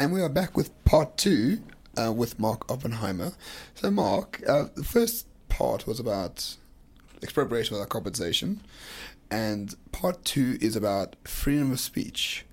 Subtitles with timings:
[0.00, 1.58] And we are back with part two
[1.94, 3.32] uh, with Mark Oppenheimer.
[3.74, 6.56] So, Mark, uh, the first part was about
[7.22, 8.62] expropriation without compensation,
[9.30, 12.46] and part two is about freedom of speech.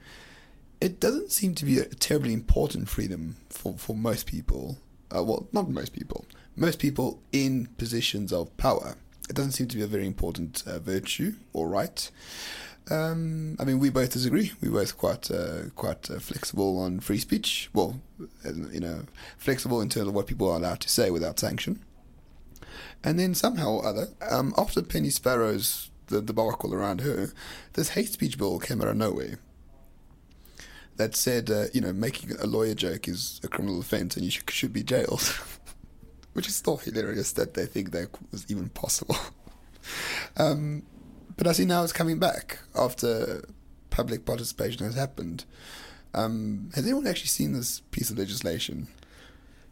[0.81, 4.79] It doesn't seem to be a terribly important freedom for, for most people.
[5.09, 6.25] Uh, well, not most people.
[6.57, 8.95] Most people in positions of power.
[9.29, 12.11] It doesn't seem to be a very important uh, virtue or right.
[12.89, 14.53] Um, I mean, we both disagree.
[14.61, 17.69] We both quite uh, quite uh, flexible on free speech.
[17.73, 17.99] Well,
[18.45, 19.03] you know,
[19.37, 21.83] flexible in terms of what people are allowed to say without sanction.
[23.03, 27.31] And then somehow or other, um, after Penny Sparrow's the debacle around her,
[27.73, 29.39] this hate speech bill came out of nowhere.
[30.95, 34.31] That said, uh, you know, making a lawyer joke is a criminal offence and you
[34.31, 35.21] should, should be jailed.
[36.33, 39.17] Which is still hilarious that they think that was even possible.
[40.37, 40.83] um,
[41.37, 43.47] but I see now it's coming back after
[43.89, 45.45] public participation has happened.
[46.13, 48.87] Um, has anyone actually seen this piece of legislation?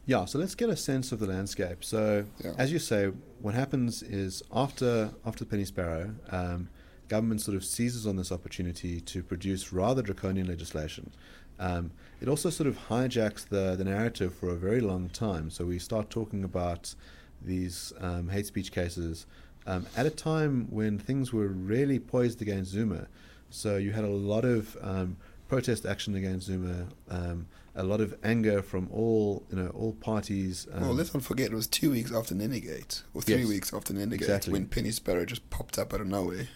[0.05, 1.83] Yeah, so let's get a sense of the landscape.
[1.83, 2.51] So, yeah.
[2.57, 3.07] as you say,
[3.41, 6.69] what happens is after after the Penny Sparrow, um,
[7.07, 11.11] government sort of seizes on this opportunity to produce rather draconian legislation.
[11.59, 15.49] Um, it also sort of hijacks the, the narrative for a very long time.
[15.49, 16.93] So we start talking about
[17.41, 19.25] these um, hate speech cases
[19.67, 23.07] um, at a time when things were really poised against Zuma.
[23.49, 28.15] So you had a lot of um, protest action against Zuma, um, a lot of
[28.23, 30.67] anger from all you know all parties.
[30.73, 33.93] well, let's not forget it was two weeks after Nenegate, or three yes, weeks after
[33.93, 34.53] Nenegate, exactly.
[34.53, 36.47] when Penny Sparrow just popped up out of nowhere.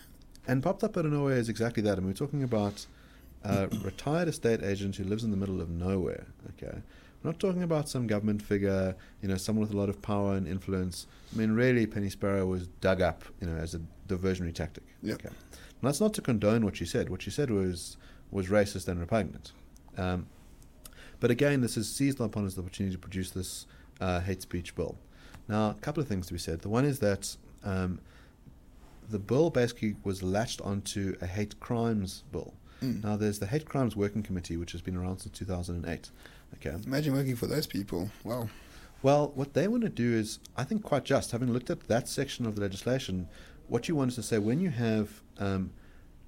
[0.48, 1.98] And popped up out of nowhere is exactly that.
[1.98, 2.86] And we're talking about
[3.44, 6.28] a retired estate agent who lives in the middle of nowhere.
[6.54, 6.80] Okay,
[7.24, 10.36] we're not talking about some government figure, you know, someone with a lot of power
[10.36, 11.06] and influence.
[11.34, 14.84] I mean, really, Penny Sparrow was dug up, you know, as a diversionary tactic.
[15.04, 15.16] Yep.
[15.16, 15.28] Okay.
[15.28, 17.10] And that's not to condone what she said.
[17.10, 17.98] What she said was
[18.32, 19.52] was racist and repugnant.
[19.98, 20.28] Um,
[21.20, 23.66] but again, this is seized upon as the opportunity to produce this
[24.00, 24.98] uh, hate speech bill.
[25.48, 26.62] Now, a couple of things to be said.
[26.62, 28.00] The one is that um,
[29.10, 32.54] the bill basically was latched onto a hate crimes bill.
[32.82, 33.04] Mm.
[33.04, 36.10] Now, there's the Hate Crimes Working Committee, which has been around since 2008.
[36.56, 36.76] Okay.
[36.86, 38.10] Imagine working for those people.
[38.24, 38.50] Wow.
[39.02, 41.32] Well, what they want to do is, I think, quite just.
[41.32, 43.28] Having looked at that section of the legislation,
[43.68, 45.72] what you want is to say when you have um,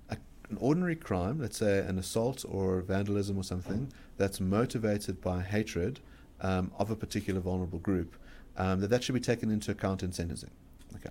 [0.09, 0.17] a,
[0.49, 5.99] an ordinary crime, let's say an assault or vandalism or something, that's motivated by hatred
[6.41, 8.15] um, of a particular vulnerable group,
[8.57, 10.51] um, that that should be taken into account in sentencing.
[10.95, 11.09] Okay.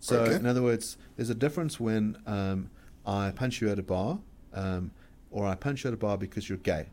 [0.00, 0.34] So, okay.
[0.34, 2.70] in other words, there's a difference when um,
[3.06, 4.18] I punch you at a bar,
[4.54, 4.90] um,
[5.30, 6.86] or I punch you at a bar because you're gay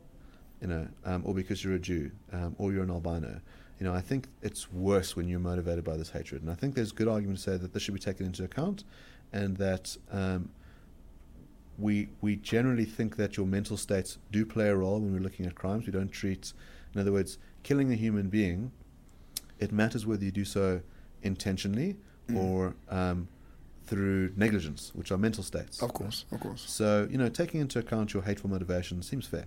[0.62, 3.40] you know, um, or because you're a Jew, um, or you're an albino.
[3.80, 6.42] You know, I think it's worse when you're motivated by this hatred.
[6.42, 8.84] And I think there's good argument to say that this should be taken into account,
[9.32, 10.50] and that um,
[11.78, 15.46] we we generally think that your mental states do play a role when we're looking
[15.46, 15.86] at crimes.
[15.86, 16.54] We don't treat,
[16.94, 18.72] in other words, killing a human being.
[19.60, 20.82] It matters whether you do so
[21.24, 21.98] intentionally
[22.30, 22.38] mm.
[22.38, 23.28] or um,
[23.88, 25.82] through negligence, which are mental states.
[25.82, 26.64] Of course, of course.
[26.68, 29.46] So you know, taking into account your hateful motivation seems fair.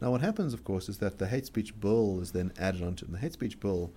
[0.00, 3.04] Now, what happens, of course, is that the hate speech bill is then added onto
[3.04, 3.08] it.
[3.08, 3.90] And the hate speech bill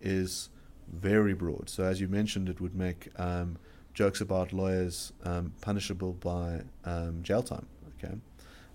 [0.00, 0.48] is
[0.92, 1.68] very broad.
[1.68, 3.56] So, as you mentioned, it would make um,
[3.92, 7.66] jokes about lawyers um, punishable by um, jail time.
[7.98, 8.14] Okay,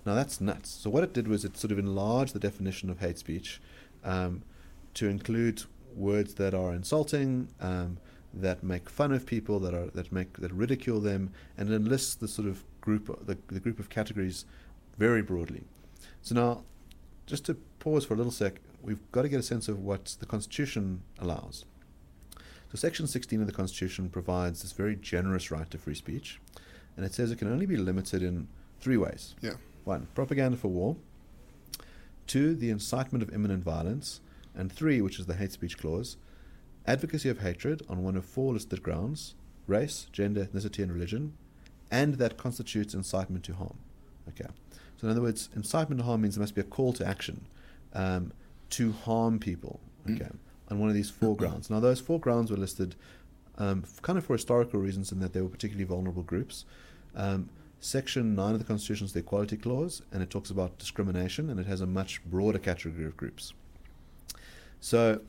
[0.06, 0.70] now that's nuts.
[0.70, 3.62] So, what it did was it sort of enlarged the definition of hate speech
[4.04, 4.44] um,
[4.94, 5.64] to include
[5.96, 7.98] words that are insulting, um,
[8.34, 12.16] that make fun of people, that are that make that ridicule them, and it lists
[12.16, 14.46] the sort of group the, the group of categories
[14.98, 15.64] very broadly.
[16.22, 16.64] So now,
[17.26, 20.18] just to pause for a little sec, we've got to get a sense of what
[20.20, 21.66] the Constitution allows.
[22.72, 26.40] So, Section 16 of the Constitution provides this very generous right to free speech,
[26.96, 28.48] and it says it can only be limited in
[28.80, 29.36] three ways.
[29.42, 29.54] Yeah.
[29.86, 30.96] One, propaganda for war.
[32.28, 34.22] Two, the incitement of imminent violence.
[34.56, 36.18] And three, which is the hate speech clause,
[36.90, 39.36] advocacy of hatred on one of four listed grounds
[39.68, 41.34] race, gender, ethnicity, and religion,
[41.92, 43.78] and that constitutes incitement to harm.
[44.28, 44.50] Okay.
[44.98, 47.46] So, in other words, incitement to harm means there must be a call to action
[47.94, 48.34] um,
[48.72, 49.80] to harm people.
[50.08, 50.16] Mm.
[50.16, 50.38] Okay, mm.
[50.72, 51.70] on one of these four grounds.
[51.70, 52.96] Now, those four grounds were listed
[53.60, 56.66] um, kind of for historical reasons, in that they were particularly vulnerable groups.
[57.16, 57.50] Um,
[57.82, 61.60] Section 9 of the Constitution is the Equality Clause, and it talks about discrimination, and
[61.60, 63.54] it has a much broader category of groups.
[64.82, 65.22] So,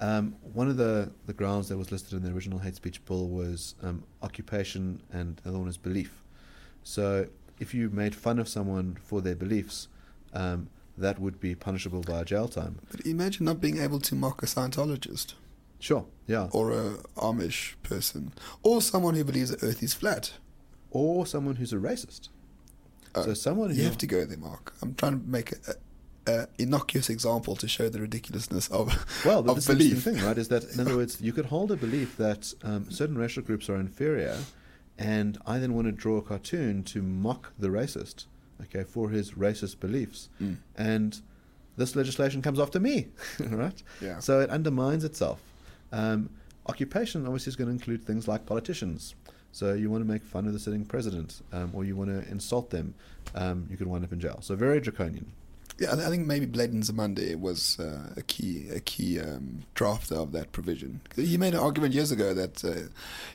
[0.00, 3.28] um, one of the, the grounds that was listed in the original hate speech bill
[3.28, 6.22] was um, occupation, and the other one is belief.
[6.84, 7.26] So,
[7.58, 9.88] if you made fun of someone for their beliefs,
[10.32, 12.78] um, that would be punishable by jail time.
[12.90, 15.34] But imagine not being able to mock a Scientologist.
[15.80, 16.48] Sure, yeah.
[16.52, 18.32] Or a Amish person.
[18.62, 20.32] Or someone who believes the earth is flat.
[20.90, 22.28] Or someone who's a racist.
[23.14, 24.74] Uh, so someone You have to go there, Mark.
[24.82, 25.74] I'm trying to make a,
[26.28, 28.86] an innocuous example to show the ridiculousness of
[29.24, 29.88] Well, but of this belief.
[29.92, 30.38] interesting thing, right?
[30.38, 33.68] Is that in other words, you could hold a belief that um, certain racial groups
[33.68, 34.36] are inferior,
[34.98, 38.26] and I then want to draw a cartoon to mock the racist,
[38.62, 40.56] okay, for his racist beliefs, Mm.
[40.76, 41.20] and
[41.76, 43.06] this legislation comes after me,
[43.40, 43.80] right?
[44.00, 44.18] Yeah.
[44.18, 45.40] So it undermines itself.
[45.92, 46.30] Um,
[46.66, 49.14] occupation obviously is going to include things like politicians.
[49.52, 52.28] So you want to make fun of the sitting president, um, or you want to
[52.30, 52.94] insult them,
[53.34, 54.38] um, you could wind up in jail.
[54.42, 55.32] So very draconian.
[55.78, 60.32] Yeah, I think maybe Blade Nzimande was uh, a key a key um, drafter of
[60.32, 61.00] that provision.
[61.14, 62.88] He made an argument years ago that uh,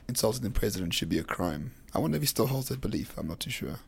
[0.08, 1.72] insulting the president should be a crime.
[1.94, 3.16] I wonder if he still holds that belief.
[3.16, 3.78] I'm not too sure.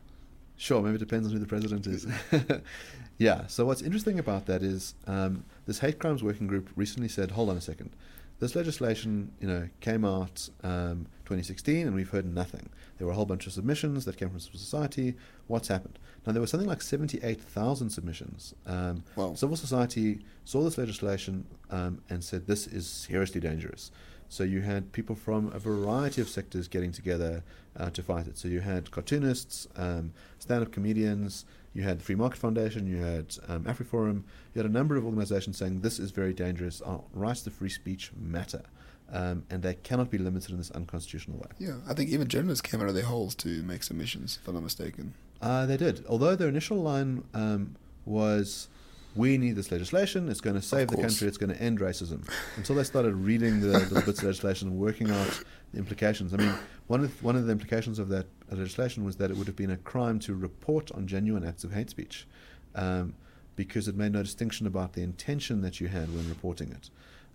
[0.57, 2.07] Sure, maybe it depends on who the president is.
[3.19, 7.31] yeah, so what's interesting about that is um, this hate crimes working group recently said,
[7.31, 7.91] hold on a second.
[8.39, 12.69] This legislation, you know, came out um, 2016 and we've heard nothing.
[12.97, 15.15] There were a whole bunch of submissions that came from civil society.
[15.47, 15.99] What's happened?
[16.25, 18.55] Now, there was something like 78,000 submissions.
[18.65, 19.33] Um, Wow.
[19.35, 23.91] Civil society saw this legislation um, and said, this is seriously dangerous.
[24.29, 27.43] So you had people from a variety of sectors getting together
[27.77, 28.37] uh, to fight it.
[28.37, 33.37] So you had cartoonists, um, stand-up comedians, you had the Free Market Foundation, you had
[33.47, 34.23] um, AfriForum,
[34.53, 37.69] you had a number of organizations saying this is very dangerous, our rights to free
[37.69, 38.63] speech matter,
[39.11, 41.47] um, and they cannot be limited in this unconstitutional way.
[41.59, 44.55] Yeah, I think even journalists came out of their holes to make submissions, if I'm
[44.55, 45.13] not mistaken.
[45.41, 46.03] Uh, they did.
[46.09, 47.75] Although their initial line um,
[48.05, 48.67] was,
[49.15, 50.29] "We need this legislation.
[50.29, 51.27] It's going to save the country.
[51.27, 54.77] It's going to end racism." Until they started reading the little bits of legislation and
[54.77, 55.43] working out
[55.73, 56.33] the implications.
[56.33, 56.53] I mean,
[56.87, 59.71] one of one of the implications of that legislation was that it would have been
[59.71, 62.27] a crime to report on genuine acts of hate speech,
[62.75, 63.13] um,
[63.55, 66.89] because it made no distinction about the intention that you had when reporting it.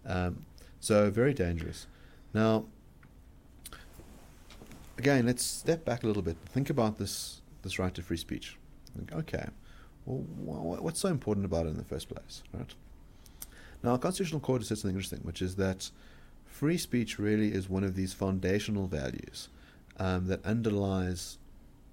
[0.05, 0.45] Um,
[0.83, 1.87] so very dangerous.
[2.35, 2.67] Now,
[4.99, 6.37] again, let's step back a little bit.
[6.47, 8.59] Think about this this right to free speech.
[8.97, 9.47] Think, okay,
[10.05, 12.75] well, wh- what's so important about it in the first place, right?
[13.83, 15.91] Now, our constitutional court has said something interesting, which is that
[16.45, 19.49] free speech really is one of these foundational values
[19.99, 21.39] um, that underlies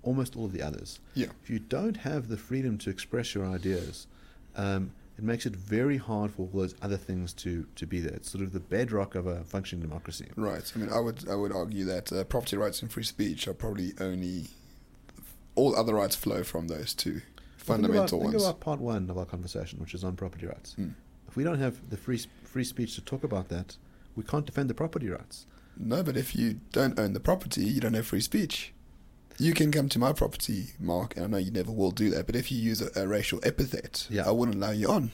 [0.02, 1.00] almost all of the others.
[1.14, 1.28] Yeah.
[1.44, 4.08] If you don't have the freedom to express your ideas,
[4.56, 8.14] um, it makes it very hard for all those other things to, to be there.
[8.14, 10.30] It's sort of the bedrock of a functioning democracy.
[10.38, 10.72] Right.
[10.74, 13.54] I mean, I would I would argue that uh, property rights and free speech are
[13.54, 14.48] probably only
[15.56, 17.22] all other rights flow from those two
[17.58, 18.44] fundamental think about, ones.
[18.44, 20.76] Think about part one of our conversation, which is on property rights.
[20.76, 20.92] Hmm.
[21.28, 23.76] If we don't have the free free speech to talk about that,
[24.16, 25.46] we can't defend the property rights.
[25.78, 28.74] No, but if you don't own the property, you don't have free speech.
[29.40, 32.26] You can come to my property, Mark, and I know you never will do that,
[32.26, 34.28] but if you use a, a racial epithet, Yeah.
[34.28, 35.12] I wouldn't allow you on.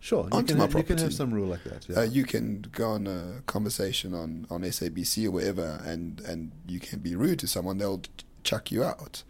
[0.00, 1.88] Sure, you Onto can, my have, you can have some rule like that.
[1.88, 1.98] Yeah.
[1.98, 6.78] Uh, you can go on a conversation on, on SABC or wherever, and, and you
[6.80, 8.02] can be rude to someone, they'll
[8.44, 9.22] chuck you out.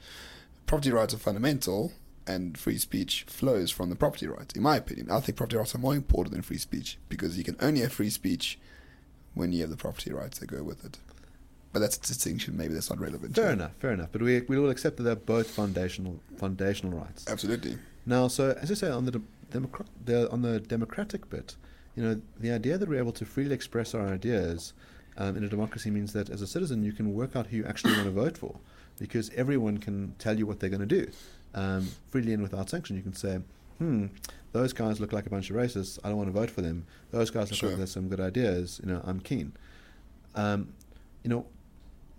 [0.66, 1.93] Property rights are fundamental,
[2.26, 5.11] and free speech flows from the property rights, in my opinion.
[5.11, 7.93] I think property rights are more important than free speech because you can only have
[7.93, 8.58] free speech
[9.34, 10.99] when you have the property rights that go with it.
[11.78, 12.56] But that's a distinction.
[12.56, 13.36] Maybe that's not relevant.
[13.36, 14.08] fair enough, fair enough.
[14.10, 17.25] But we we will accept that they're both foundational foundational rights.
[17.28, 17.78] Absolutely.
[18.04, 19.22] Now, so as I say on the, de-
[19.52, 21.54] democra- the on the democratic bit,
[21.94, 24.72] you know, the idea that we're able to freely express our ideas
[25.19, 27.64] um, in a democracy means that as a citizen you can work out who you
[27.64, 28.56] actually want to vote for,
[28.98, 31.08] because everyone can tell you what they're going to do
[31.54, 32.96] um, freely and without sanction.
[32.96, 33.38] You can say,
[33.78, 34.06] "Hmm,
[34.50, 35.99] those guys look like a bunch of racists.
[36.02, 36.87] I don't want to vote for them.
[37.12, 37.68] Those guys look Sure.
[37.68, 38.80] like there's some good ideas.
[38.82, 39.52] You know, I'm keen."
[40.35, 40.73] Um,
[41.25, 41.47] you know,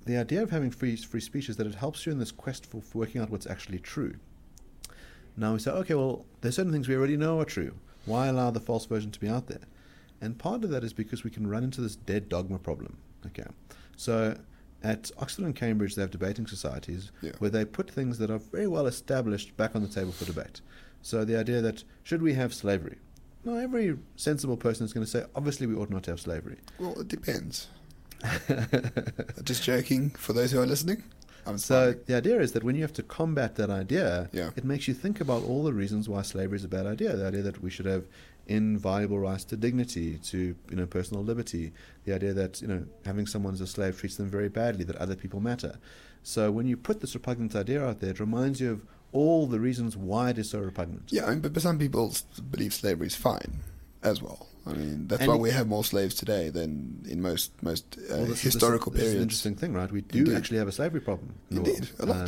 [0.09, 2.65] the idea of having free free speech is that it helps you in this quest
[2.65, 4.15] for, for working out what's actually true.
[5.37, 7.73] Now we say, okay, well, there's certain things we already know are true.
[8.05, 9.61] Why allow the false version to be out there?
[10.19, 12.97] And part of that is because we can run into this dead dogma problem.
[13.27, 13.45] Okay,
[13.95, 14.35] so
[14.83, 17.33] at Oxford and Cambridge, they have debating societies Yeah.
[17.37, 20.61] where they put things that are very well established back on the table for debate.
[21.03, 22.97] So the idea that should we have slavery?
[23.45, 26.57] No, every sensible person is going to say, obviously, we ought not to have slavery.
[26.79, 27.67] Well, it depends.
[29.43, 30.09] Just joking.
[30.11, 31.03] For those who are listening,
[31.45, 31.97] I'm So sorry.
[32.05, 34.51] the idea is that when you have to combat that idea, Yeah.
[34.55, 37.15] it makes you think about all the reasons why slavery is a bad idea.
[37.15, 38.05] The idea that we should have
[38.47, 41.71] inviolable rights to dignity, to you know personal liberty.
[42.05, 44.83] The idea that you know having someone as a slave treats them very badly.
[44.83, 45.77] That other people matter.
[46.23, 48.81] So when you put this repugnant idea out there, it reminds you of
[49.13, 51.03] all the reasons why it is so repugnant.
[51.11, 52.13] Yeah, I mean, but, but some people
[52.51, 53.61] believe slavery is fine
[54.03, 54.47] as well.
[54.67, 58.17] I mean, that's And why we have more slaves today than in most most uh,
[58.17, 59.21] Well, this historical this, is- this is an periods.
[59.23, 59.91] interesting thing, right?
[59.91, 60.35] We do Indeed.
[60.35, 61.33] actually have a slavery problem.
[61.49, 62.17] Indeed, a lot.
[62.17, 62.27] Um,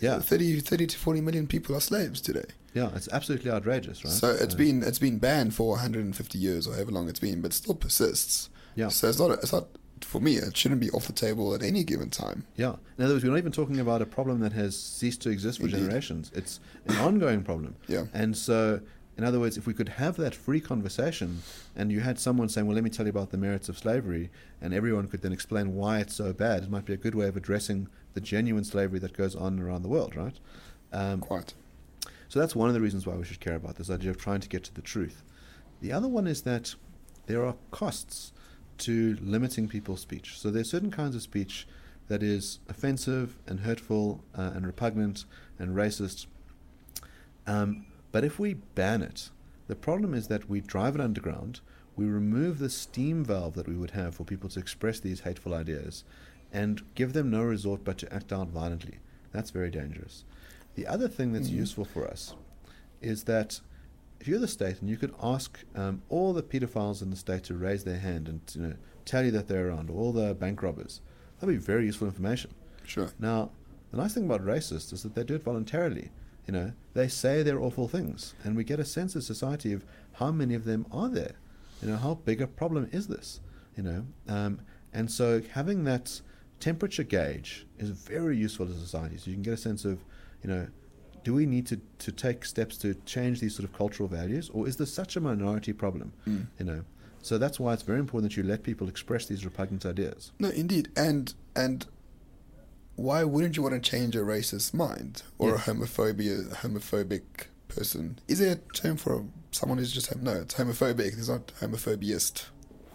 [0.00, 2.46] yeah, 30, 30 to 40 million people are slaves today.
[2.74, 4.12] yeah, it's absolutely outrageous, right?
[4.12, 7.40] So it's Uh, been it's been banned for 150 years or however long it's been,
[7.40, 8.48] but still persists.
[8.76, 8.88] Yeah.
[8.88, 9.66] So it's not it's not
[10.02, 10.36] for me.
[10.36, 12.44] It shouldn't be off the table at any given time.
[12.56, 12.76] Yeah.
[12.96, 15.58] In other words, we're not even talking about a problem that has ceased to exist
[15.58, 15.80] for Indeed.
[15.80, 16.30] generations.
[16.34, 17.74] It's an ongoing problem.
[17.88, 18.06] Yeah.
[18.14, 18.80] And so,
[19.20, 21.42] In other words, if we could have that free conversation
[21.76, 24.30] and you had someone saying, Well, let me tell you about the merits of slavery,
[24.62, 27.28] and everyone could then explain why it's so bad, it might be a good way
[27.28, 30.40] of addressing the genuine slavery that goes on around the world, right?
[30.90, 31.52] Um, Quite.
[32.30, 34.40] so that's one of the reasons why we should care about this idea of trying
[34.40, 35.22] to get to the truth.
[35.82, 36.74] The other one is that
[37.26, 38.32] there are costs
[38.78, 40.38] to limiting people's speech.
[40.38, 41.68] So there are certain kinds of speech
[42.08, 45.26] that is offensive and hurtful uh, and repugnant
[45.58, 46.24] and racist.
[47.46, 49.30] Um, but if we ban it,
[49.68, 51.60] the problem is that we drive it underground,
[51.96, 55.54] we remove the steam valve that we would have for people to express these hateful
[55.54, 56.04] ideas,
[56.52, 58.98] and give them no resort but to act out violently.
[59.32, 60.24] That's very dangerous.
[60.74, 61.54] The other thing that's Mhm.
[61.56, 62.34] useful for us
[63.00, 63.60] is that
[64.18, 67.44] if you're the state and you could ask um, all the pedophiles in the state
[67.44, 68.74] to raise their hand and you know,
[69.04, 71.00] tell you that they're around, or all the bank robbers,
[71.38, 72.50] that'd be very useful information.
[72.84, 73.10] Sure.
[73.18, 73.50] Now,
[73.90, 76.10] the nice thing about racists is that they do it voluntarily.
[76.46, 79.84] You know, they say they're awful things, and we get a sense of society of
[80.14, 81.34] how many of them are there.
[81.82, 83.40] You know, how big a problem is this?
[83.76, 84.60] You know, um,
[84.92, 86.20] and so having that
[86.58, 89.16] temperature gauge is very useful to society.
[89.16, 90.04] So you can get a sense of,
[90.42, 90.66] you know,
[91.24, 94.66] do we need to, to take steps to change these sort of cultural values, or
[94.66, 96.12] is this such a minority problem?
[96.26, 96.46] Mm.
[96.58, 96.84] You know,
[97.22, 100.32] so that's why it's very important that you let people express these repugnant ideas.
[100.38, 101.86] No, indeed, and and
[103.00, 105.68] why wouldn't you want to change a racist mind or Yes.
[105.68, 107.22] a homophobia homophobic
[107.68, 108.18] person?
[108.28, 110.32] Is there a term for someone who's just no?
[110.42, 111.18] It's homophobic.
[111.18, 112.44] It's not homophobiast.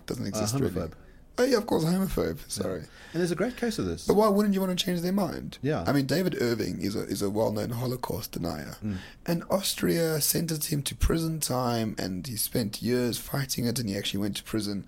[0.06, 0.90] Doesn't Uh, exist really.
[1.38, 2.40] Oh yeah, of course, homophobe.
[2.50, 2.80] Sorry,
[3.12, 4.06] And there's a great case of this.
[4.08, 5.58] but why wouldn't you want to change their mind?
[5.62, 5.84] Yeah.
[5.86, 8.98] I mean, David Irving is a is a well known Holocaust denier, Mm.
[9.26, 13.98] and Austria sentenced him to prison time, and he spent years fighting it, and he
[13.98, 14.86] actually went to prison.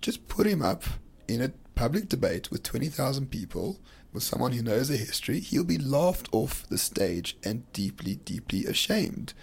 [0.00, 0.84] Just put him up
[1.26, 3.80] in a public debate with twenty thousand people
[4.12, 5.40] with someone who knows the history.
[5.40, 9.34] He'll be laughed off the stage and deeply, deeply ashamed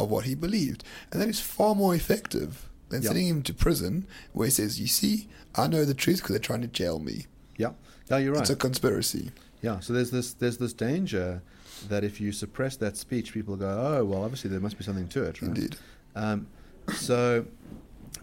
[0.00, 3.08] of what he believed, and that is far more effective than Yeah.
[3.08, 6.38] sending him to prison, where he says, "You see, I know the truth because they're
[6.40, 7.26] trying to jail me."
[7.56, 7.72] Yeah,
[8.10, 8.40] no, you're right.
[8.42, 9.30] It's a conspiracy.
[9.60, 11.42] yeah, so there's this there's this danger
[11.88, 15.08] that if you suppress that speech, people go, oh well, obviously there must be something
[15.08, 15.48] to it, right?
[15.48, 15.76] Indeed.
[16.14, 16.46] Um,
[16.94, 17.44] so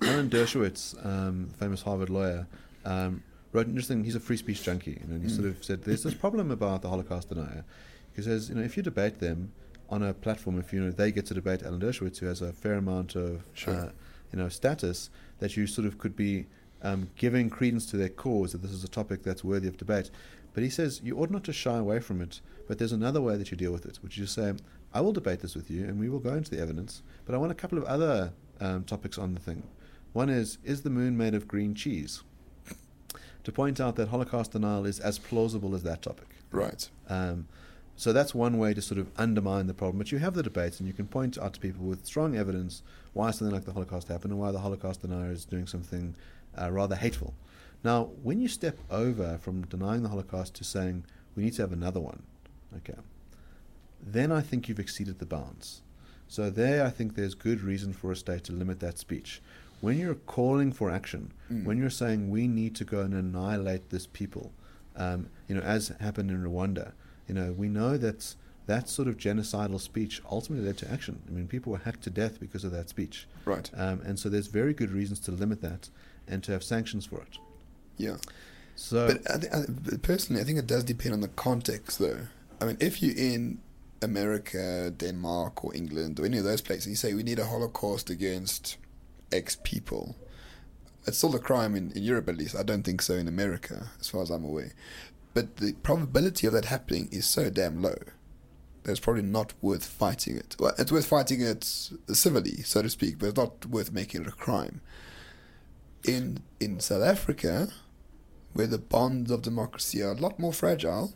[0.02, 2.48] Alan Dershowitz, um, famous Harvard lawyer,
[2.86, 4.04] um, wrote an interesting.
[4.04, 5.36] He's a free speech junkie, you know, and he Mm.
[5.36, 7.64] sort of said there's this problem about the Holocaust denier.
[8.16, 9.52] He says, you know, if you debate them
[9.90, 12.54] on a platform, if you know they get to debate Alan Dershowitz, who has a
[12.54, 13.74] fair amount of Sure.
[13.74, 13.92] uh,
[14.32, 16.46] you know status, that you sort of could be
[16.82, 20.10] um, giving credence to their cause that this is a topic that's worthy of debate.
[20.54, 22.42] But he says you ought not to shy away from it.
[22.68, 24.54] But there's another way that you deal with it, which is to say,
[24.94, 27.02] I will debate this with you, and we will go into the evidence.
[27.26, 29.64] But I want a couple of other um, topics on the thing.
[30.14, 32.22] One is, is the moon made of green cheese?
[33.50, 36.28] To point out that Holocaust denial is as plausible as that topic.
[36.52, 36.88] Right.
[37.10, 37.48] Um,
[37.96, 39.98] so that's one way to sort of undermine the problem.
[39.98, 42.84] But you have the debates, and you can point out to people with strong evidence
[43.14, 46.14] why something like the Holocaust happened and why the Holocaust denier is doing something
[46.62, 47.34] uh, rather hateful.
[47.84, 51.74] Now, when you step over from denying the Holocaust to saying we need to have
[51.74, 52.22] another one,
[52.78, 53.00] okay,
[54.00, 55.82] then I think you've exceeded the bounds.
[56.28, 59.42] So there, I think there's good reason for a state to limit that speech.
[59.82, 61.64] When you're calling for action, Mm.
[61.66, 64.52] when you're saying we need to go and annihilate this people,
[64.96, 66.92] um, you know, as happened in Rwanda,
[67.28, 68.36] you know, we know that
[68.68, 71.22] that sort of genocidal speech ultimately led to action.
[71.28, 73.70] I mean, people were hacked to death because of that speech, Right.
[73.74, 75.90] um, and so there's very good reasons to limit that
[76.28, 77.38] and to have sanctions for it.
[77.98, 78.18] Yeah.
[78.76, 82.28] So, But I th- I, personally, I think it does depend on the context, though.
[82.62, 83.60] I mean, if you're in
[84.02, 88.10] America, Denmark, or England, or any of those places, you say we need a Holocaust
[88.10, 88.78] against
[89.32, 90.16] X people.
[91.06, 92.56] It's still a crime in, in Europe, at least.
[92.56, 94.74] I don't think so in America, as far as I'm aware.
[95.34, 97.96] But the probability of that happening is so damn low
[98.84, 100.56] that it's probably not worth fighting it.
[100.60, 104.28] Well, it's worth fighting it civilly, so to speak, but it's not worth making it
[104.28, 104.82] a crime.
[106.04, 107.70] In in South Africa,
[108.54, 111.14] where the bonds of democracy are a lot more fragile,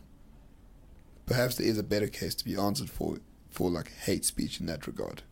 [1.25, 3.17] perhaps there is a better case to be answered for
[3.49, 5.23] for like hate speech in that regard.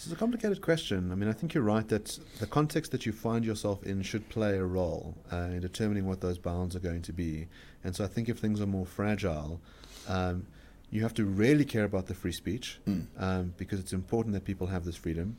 [0.00, 1.12] This is a complicated question.
[1.12, 4.26] I mean, I think you're right that the context that you find yourself in should
[4.30, 7.48] play a role uh, in determining what those bounds are going to be.
[7.84, 9.60] And so I think if things are more fragile,
[10.08, 10.46] um,
[10.90, 13.08] you have to really care about the free speech Mm.
[13.18, 15.36] um, because it's important that people have this freedom.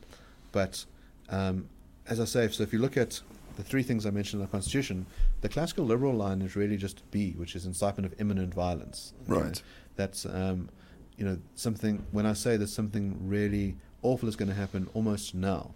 [0.51, 0.85] But
[1.29, 1.67] um,
[2.07, 3.19] as I say, so if you look at
[3.55, 5.07] the three things I mentioned in the Constitution,
[5.41, 9.13] the classical liberal line is really just B, which is incitement of imminent violence.
[9.25, 9.59] Right.
[9.95, 10.69] That's um,
[11.17, 12.05] you know something.
[12.11, 15.73] When I say there's something really awful is going to happen almost now,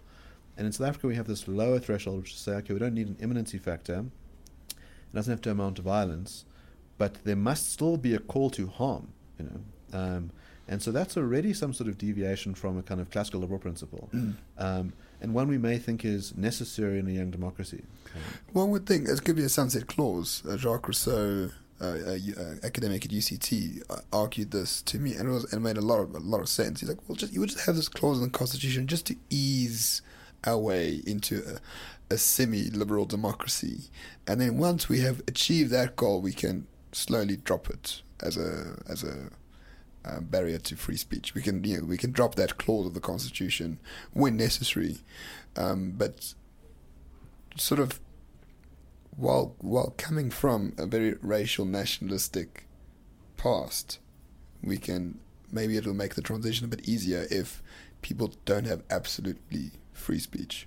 [0.56, 2.94] and in South Africa we have this lower threshold, which is say, okay, we don't
[2.94, 4.04] need an imminency factor.
[4.70, 6.44] It doesn't have to amount to violence,
[6.98, 9.08] but there must still be a call to harm.
[9.38, 10.30] You know, um,
[10.68, 14.08] And so that's already some sort of deviation from a kind of classical liberal principle,
[14.12, 14.34] Mm.
[14.58, 17.82] um, and one we may think is necessary in a young democracy.
[18.52, 20.42] One would think it could be a sunset clause.
[20.44, 25.28] Uh, Jacques Rousseau, uh, uh, uh, academic at UCT, uh, argued this to me, and
[25.28, 26.80] it, was, it made a lot of a lot of sense.
[26.80, 29.16] He's like, well, just you would just have this clause in the constitution just to
[29.28, 30.00] ease
[30.44, 33.90] our way into a, a semi-liberal democracy,
[34.26, 38.76] and then once we have achieved that goal, we can slowly drop it as a
[38.88, 39.28] as a
[40.06, 41.34] um, barrier to free speech.
[41.34, 43.78] We can you know we can drop that clause of the constitution
[44.14, 44.98] when necessary,
[45.56, 46.32] um, but
[47.56, 48.00] sort of
[49.16, 52.66] while while coming from a very racial nationalistic
[53.36, 53.98] past,
[54.62, 55.18] we can
[55.50, 57.62] maybe it'll make the transition a bit easier if
[58.02, 60.66] people don't have absolutely free speech.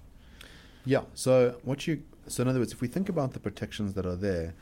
[0.85, 1.03] Yeah.
[1.13, 4.15] So what you so in other words, if we think about the protections that are
[4.15, 4.53] there,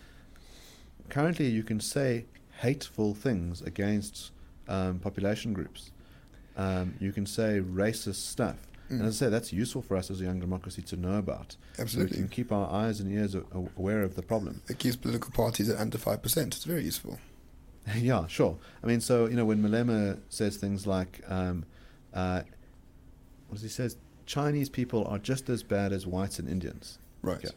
[1.09, 2.25] currently you can say
[2.59, 4.31] hateful things against
[4.67, 5.91] um, population groups.
[6.57, 8.66] Um, you can say racist stuff.
[8.89, 9.05] And Mm.
[9.05, 11.51] as I say, that's useful for us as a young democracy to know about.
[11.53, 13.35] So we Absolutely, can keep our eyes and ears
[13.75, 14.61] aware of the problem.
[14.69, 16.55] it keeps political parties at under five percent.
[16.55, 17.19] It's very useful.
[17.97, 18.57] yeah, sure.
[18.83, 21.65] I mean, so you know, when Malema says things like, um,
[22.13, 22.43] uh,
[23.47, 23.97] what does he says?
[24.25, 26.97] Chinese people are just as bad as whites and Indians.
[27.21, 27.37] Right.
[27.37, 27.49] Okay.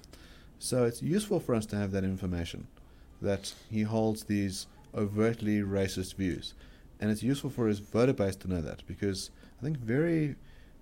[0.58, 2.66] So it's useful for us to have that information,
[3.22, 6.54] that he holds these overtly racist views,
[7.00, 10.36] and it's useful for his voter base to know that because I think very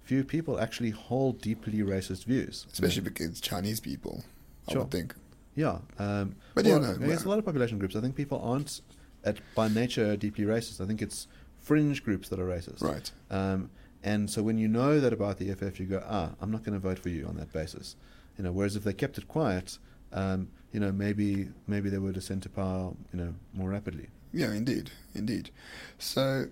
[0.08, 2.66] few people actually hold deeply racist views.
[2.72, 4.24] Especially because Chinese people,
[4.66, 4.82] I Sure.
[4.82, 5.14] would think.
[5.54, 5.80] Yeah.
[5.98, 7.94] Um, But well, yeah, no, guess a lot of population groups.
[7.94, 8.80] I think people aren't,
[9.22, 10.80] at by nature, deeply racist.
[10.80, 11.26] I think it's
[11.60, 12.80] fringe groups that are racist.
[12.82, 13.10] Right.
[13.30, 13.68] Um,
[14.02, 16.72] and so when you know that about the EFF, you go, ah, I'm not going
[16.80, 17.94] to vote for you on that basis.
[18.38, 19.78] You know, whereas if they kept it quiet,
[20.12, 24.08] um, you know, maybe maybe they would ascend to power, you know, more rapidly.
[24.32, 25.50] Yeah, indeed, indeed.
[25.98, 26.46] So,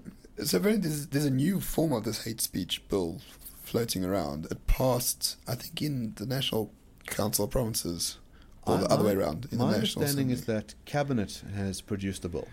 [0.44, 3.20] so very there's, there's a new form of this hate speech bill
[3.62, 4.46] floating around.
[4.50, 6.72] It passed, I think, in the National
[7.06, 8.18] Council of Provinces,
[8.66, 9.48] or I- the other my- way around.
[9.50, 12.48] In My the National understanding is that cabinet has produced the bill.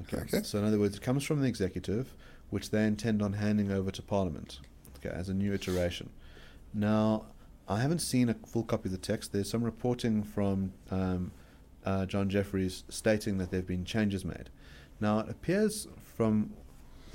[0.00, 0.18] Okay.
[0.18, 0.42] Okay.
[0.42, 2.14] So in other words, it comes from the executive,
[2.50, 4.60] which they intend on handing over to Parliament.
[4.98, 6.10] Okay, as a new iteration.
[6.72, 7.26] Now,
[7.68, 9.32] I haven't seen a full copy of the text.
[9.32, 11.30] There's some reporting from um,
[11.84, 14.50] uh, John Jeffries stating that there have been changes made.
[15.00, 16.52] Now, it appears from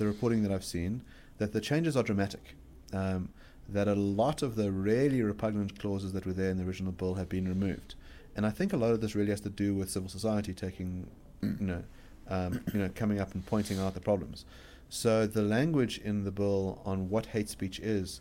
[0.00, 1.02] the reporting that I've seen
[1.38, 2.56] that the changes are dramatic.
[2.92, 3.28] Um,
[3.68, 7.14] that a lot of the really repugnant clauses that were there in the original bill
[7.14, 7.94] have been removed.
[8.34, 11.06] And I think a lot of this really has to do with civil society taking,
[11.42, 11.84] you know,
[12.28, 14.44] um, you know, coming up and pointing out the problems.
[14.88, 18.20] So the language in the bill on what hate speech is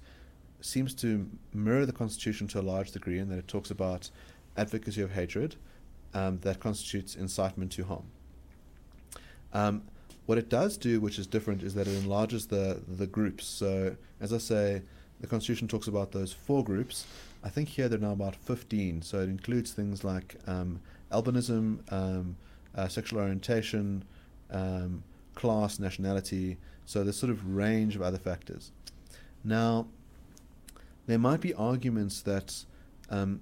[0.62, 4.12] seems to mirror the Constitution to a large degree in that it talks about
[4.58, 5.56] advocacy of hatred
[6.14, 8.04] um, that constitutes incitement to harm.
[9.54, 9.84] Um,
[10.30, 13.48] what it does do, which is different, is that it enlarges the the groups.
[13.48, 14.84] So, as I say,
[15.22, 17.08] the Constitution talks about those four groups.
[17.44, 19.02] I think here they're now about 15.
[19.02, 22.36] So it includes things like um, albinism, um,
[22.76, 24.04] uh, sexual orientation,
[24.52, 26.58] um, class, nationality.
[26.86, 28.72] So there's sort of range of other factors.
[29.44, 29.88] Now,
[31.08, 32.66] there might be arguments that
[33.10, 33.42] um,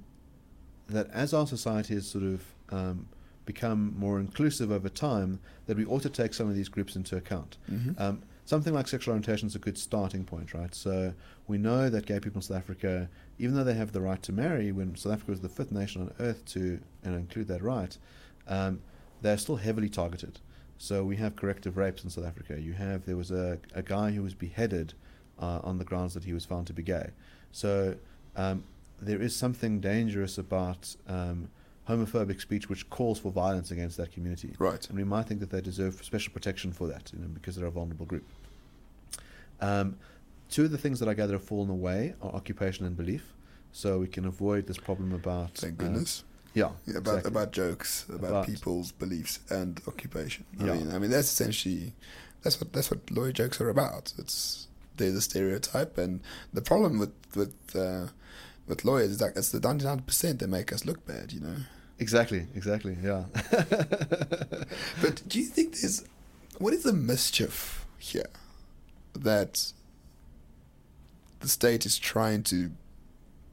[0.87, 3.09] that as our society is sort of um,
[3.47, 7.17] become more inclusive over time, that we ought to take some of these groups into
[7.17, 7.57] account.
[7.71, 7.99] Mhm.
[7.99, 10.73] Um, something like sexual orientation is a good starting point, right?
[10.75, 11.13] So
[11.47, 14.31] we know that gay people in South Africa, even though they have the right to
[14.31, 17.97] marry, when South Africa was the fifth nation on earth to know, include that right,
[18.47, 18.79] um,
[19.21, 20.39] they're still heavily targeted.
[20.77, 22.61] So we have corrective rapes in South Africa.
[22.61, 24.93] You have there was a, a guy who was beheaded
[25.39, 27.09] uh, on the grounds that he was found to be gay.
[27.51, 27.95] So
[28.35, 28.63] um,
[29.01, 31.49] there is something dangerous about um,
[31.87, 34.53] homophobic speech which calls for violence against that community.
[34.59, 34.87] Right.
[34.89, 37.67] And we might think that they deserve special protection for that, you know, because they're
[37.67, 38.25] a vulnerable group.
[39.61, 39.97] Um,
[40.49, 43.33] two of the things that I gather have fallen away are occupation and belief.
[43.71, 45.55] So we can avoid this problem about.
[45.55, 46.23] Thank uh, goodness.
[46.53, 46.71] yeah.
[46.85, 47.31] Yeah, about exactly.
[47.31, 50.45] about jokes, about, About- people's beliefs and occupation.
[50.59, 50.73] I Yeah.
[50.75, 51.93] mean, I mean that's essentially
[52.41, 54.13] that's what that's what lawyer jokes are about.
[54.17, 56.21] It's there's a stereotype, and
[56.53, 58.07] the problem with with uh,
[58.67, 61.31] with lawyers is that it's the ninety nine percent that make us look bad.
[61.33, 61.55] You know.
[61.99, 62.45] Exactly.
[62.55, 62.97] Exactly.
[63.03, 63.23] Yeah.
[65.01, 66.03] But do you think there's
[66.59, 68.29] what is the mischief here
[69.13, 69.71] that
[71.39, 72.71] the state is trying to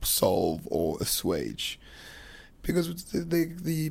[0.03, 1.79] solve or assuage?
[2.63, 3.91] Because the the,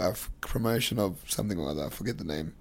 [0.00, 2.54] of promotion of something like that, I forget the name.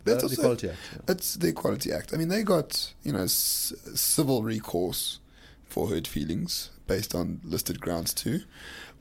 [0.00, 0.78] Uh, That's the also- Equality Act.
[0.94, 1.12] yeah.
[1.14, 2.12] It's the Equality Act.
[2.14, 5.20] I mean, they got you know s- civil recourse
[5.64, 8.40] for hurt feelings based on listed grounds too.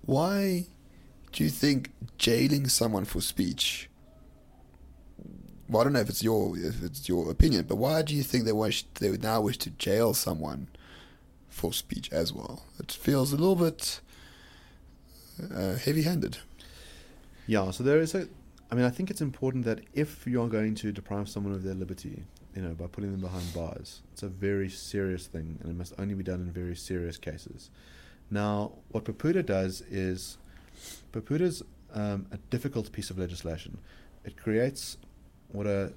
[0.05, 0.67] Why
[1.31, 3.89] do you think jailing someone for speech
[5.69, 8.23] well, I don't know if it's your if it's your opinion, but why do you
[8.23, 10.67] think they wish they would now wish to jail someone
[11.47, 12.63] for speech as well?
[12.79, 14.01] It feels a little bit
[15.53, 16.39] uh, heavy-handed.
[17.45, 18.27] Yeah, so there is a.
[18.71, 21.73] I mean, I think it's important that if you're going to deprive someone of their
[21.73, 22.23] liberty,
[22.55, 25.93] you know, by putting them behind bars, it's a very serious thing, and it must
[25.99, 27.69] only be done in very serious cases.
[28.31, 30.37] Now, what PEPUDA does is,
[31.11, 31.63] PEPUDA's
[31.93, 33.77] um, a difficult piece of legislation.
[34.25, 34.97] It creates
[35.51, 35.91] what are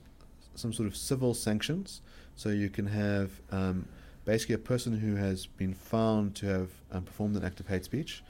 [0.55, 2.01] some sort of civil sanctions.
[2.37, 3.87] So you can have um,
[4.25, 7.85] basically a person who has been found to have um, performed an act of hate
[7.85, 8.23] speech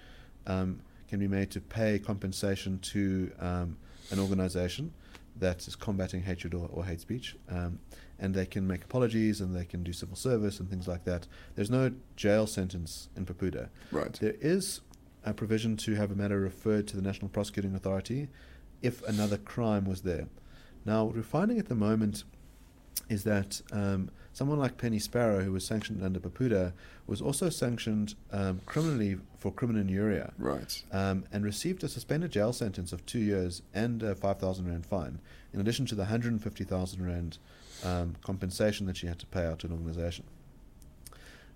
[0.47, 3.77] um, can be made to pay compensation to um,
[4.11, 4.93] an organization
[5.37, 7.37] that is combating hatred or, or hate speech.
[7.49, 7.79] Um,
[8.19, 11.27] and they can make apologies and they can do civil service and things like that.
[11.57, 13.69] There's no jail sentence in PEPUDA.
[13.91, 14.13] Right.
[14.15, 14.81] There is
[15.25, 18.29] a provision to have a matter referred to the National Prosecuting Authority
[18.83, 20.27] if another crime was there.
[20.85, 22.25] Now, what we're finding at the moment
[23.09, 26.73] is that um, someone like Penny Sparrow, who was sanctioned under PEPUDA,
[27.07, 30.83] was also sanctioned um, criminally for criminal injuria Right.
[30.93, 35.21] um, and received a suspended jail sentence of two years and a 5,000 Rand fine,
[35.53, 37.39] in addition to the 150,000 Rand
[37.85, 40.25] um, compensation that she had to pay out to an organization.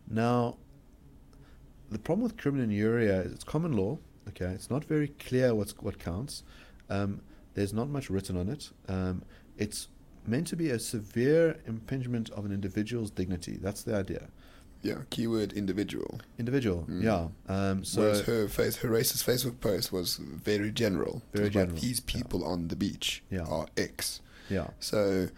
[0.09, 0.57] Now,
[1.91, 4.47] the problem with criminal injuria is it's common law, okay?
[4.53, 6.43] It's not very clear what's, what counts.
[6.91, 7.21] Um,
[7.55, 8.71] there's not much written on it.
[8.89, 9.23] Um,
[9.57, 9.89] it's
[10.27, 13.59] meant to be a severe impingement of an individual's dignity.
[13.61, 14.29] That's the idea.
[14.83, 14.99] Yeah.
[15.11, 16.21] Keyword individual.
[16.39, 17.03] Individual, Mm.
[17.03, 17.29] yeah.
[17.49, 21.23] Um, so Whereas her face, her racist Facebook post was very general.
[21.33, 22.13] Very was like, general, These yeah.
[22.21, 23.43] people on the beach Yeah.
[23.45, 24.21] are X.
[24.51, 25.29] yeah, So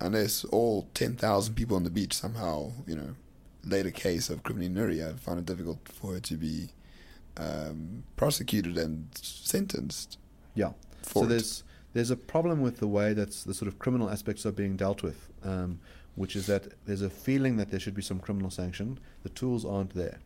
[0.00, 3.14] unless all ten thousand people on the beach somehow, you know,
[3.86, 6.70] a case of criminal injuria, I find it difficult for her to be
[7.36, 10.18] um, prosecuted and sentenced
[10.54, 10.72] yeah.
[11.02, 11.28] for so it.
[11.28, 14.76] there's there's a problem with the way that the sort of criminal aspects are being
[14.76, 15.80] dealt with, um,
[16.14, 18.98] which is that there's a feeling that there should be some criminal sanction.
[19.24, 20.20] The tools aren't there.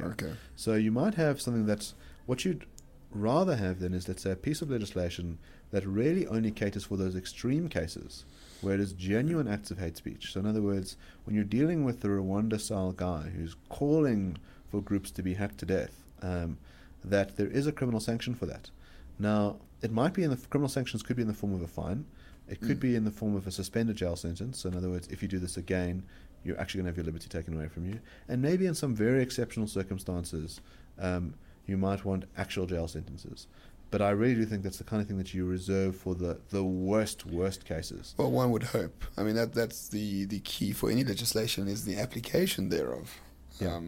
[0.00, 0.32] Okay.
[0.56, 1.94] So you might have something that's
[2.26, 2.64] what you'd
[3.12, 5.38] rather have then is let's say a piece of legislation
[5.72, 8.24] that really only caters for those extreme cases
[8.62, 10.32] where it is genuine acts of hate speech.
[10.32, 14.36] So in other words, when you're dealing with the Rwanda style guy who's calling
[14.70, 16.58] for groups to be hacked to death, um,
[17.04, 18.70] that there is a criminal sanction for that.
[19.18, 21.66] Now, it might be in the criminal sanctions could be in the form of a
[21.66, 22.04] fine.
[22.48, 22.80] It could Mm.
[22.80, 24.58] be in the form of a suspended jail sentence.
[24.58, 26.02] So in other words, if you do this again,
[26.44, 28.00] you're actually going to have your liberty taken away from you.
[28.28, 30.60] And maybe in some very exceptional circumstances,
[30.98, 31.34] um,
[31.66, 33.46] you might want actual jail sentences.
[33.90, 36.38] But I really do think that's the kind of thing that you reserve for the,
[36.50, 38.14] the worst, worst cases.
[38.16, 39.04] Well, one would hope.
[39.16, 43.18] I mean, that that's the, the key for any legislation is the application thereof.
[43.60, 43.80] Yeah.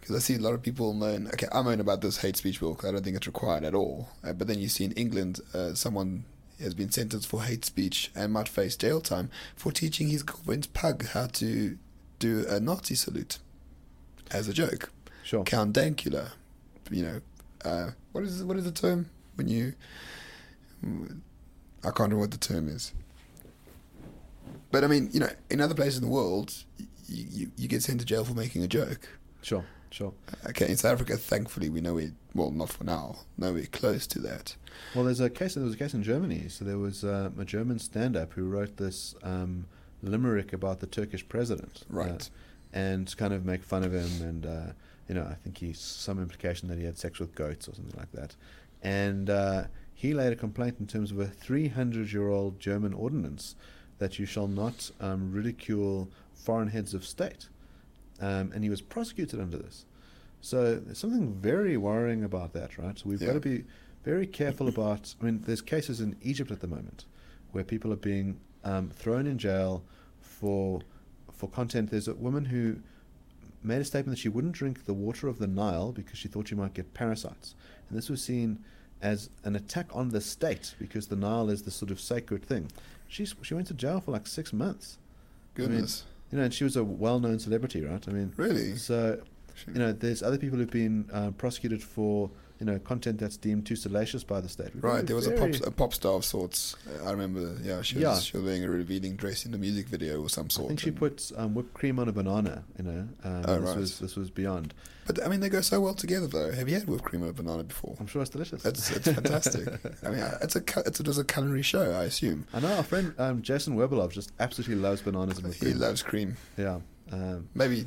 [0.00, 1.26] because I see a lot of people moan.
[1.28, 3.74] Okay, I moan about this hate speech bill because I don't think it's required at
[3.74, 4.08] all.
[4.22, 6.24] Uh, but then you see in England, uh, someone
[6.60, 10.66] has been sentenced for hate speech and might face jail time for teaching his girlfriend's
[10.66, 11.78] pug how to
[12.18, 13.38] do a Nazi salute
[14.30, 14.90] as a joke.
[15.22, 15.44] Sure.
[15.44, 16.32] Count Dankula,
[16.90, 17.20] you know,
[17.68, 19.74] uh, what is what is the term when you?
[20.84, 22.92] I can't remember what the term is.
[24.70, 26.54] But I mean, you know, in other places in the world,
[27.08, 29.08] you, you, you get sent to jail for making a joke.
[29.42, 30.12] Sure, sure.
[30.46, 34.18] Okay, in South Africa, thankfully, we know we well, not for now, nowhere close to
[34.20, 34.56] that.
[34.94, 35.54] Well, there's a case.
[35.54, 36.48] There was a case in Germany.
[36.48, 39.66] So there was uh, a German stand-up who wrote this um,
[40.02, 42.30] limerick about the Turkish president, uh, Right.
[42.72, 44.10] and kind of make fun of him.
[44.28, 44.72] And uh,
[45.08, 47.98] you know, I think he's some implication that he had sex with goats or something
[47.98, 48.36] like that.
[48.82, 53.56] And uh, he laid a complaint in terms of a 300-year-old German ordinance
[53.98, 57.48] that you shall not um, ridicule foreign heads of state.
[58.20, 59.86] Um, and he was prosecuted under this.
[60.40, 62.96] So there's something very worrying about that, right?
[62.98, 63.28] So we've Yeah.
[63.28, 63.64] got to be
[64.04, 65.14] very careful about.
[65.20, 67.06] I mean, there's cases in Egypt at the moment
[67.52, 69.82] where people are being um, thrown in jail
[70.20, 70.82] for
[71.32, 71.90] for content.
[71.90, 72.78] There's a woman who
[73.68, 76.48] made a statement that she wouldn't drink the water of the Nile because she thought
[76.48, 77.54] she might get parasites,
[77.88, 78.58] and this was seen
[79.00, 82.68] as an attack on the state because the Nile is the sort of sacred thing.
[83.06, 84.98] She's she went to jail for like six months.
[85.56, 88.02] I mean, Goodness, You know, and she was a well-known celebrity, right?
[88.08, 88.76] I mean, really?
[88.76, 89.20] so
[89.66, 93.64] you know, there's other people who've been uh, prosecuted for you know content that's deemed
[93.66, 94.74] too salacious by the state.
[94.74, 96.74] We've Right, there was a pop, a pop star of sorts.
[96.86, 98.18] Uh, I remember, yeah, she was, Yeah.
[98.18, 100.66] she was wearing a revealing dress in the music video or some sort.
[100.66, 102.64] I think she and- put um, whipped cream on a banana.
[102.78, 103.76] You know, um, Oh, this right.
[103.78, 104.74] was this was beyond.
[105.06, 106.52] But I mean, they go so well together, though.
[106.52, 107.96] Have you had whipped cream on a banana before?
[107.98, 108.62] I'm sure it's delicious.
[108.62, 109.66] That's it's fantastic.
[110.04, 112.46] I mean, it's a it's, it was a culinary show, I assume.
[112.52, 115.72] I know our friend um, Jason Werbeloff just absolutely loves bananas and whipped cream.
[115.72, 116.36] He loves cream.
[116.58, 116.80] Yeah.
[117.10, 117.86] Um, Maybe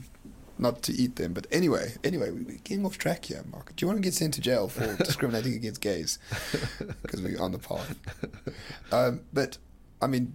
[0.61, 3.75] not to eat them, but anyway, anyway, we're getting off track here, Mark.
[3.75, 6.19] Do you want to get sent to jail for discriminating against gays?
[7.01, 7.95] Because we're on the path.
[8.93, 9.57] Um, but
[10.01, 10.33] I mean,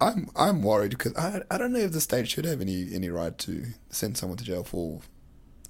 [0.00, 3.10] I'm I'm worried because I I don't know if the state should have any any
[3.10, 5.00] right to send someone to jail for